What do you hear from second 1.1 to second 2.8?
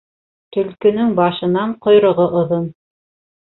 башынан ҡойроғо оҙон.